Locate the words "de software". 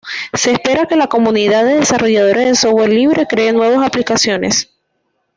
2.47-2.89